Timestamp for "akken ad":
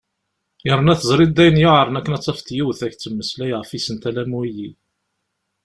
1.99-2.23